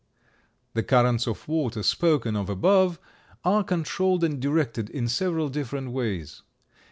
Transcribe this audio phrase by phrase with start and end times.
[0.73, 2.99] The currents of water spoken of above
[3.45, 6.41] are controlled and directed in several different ways.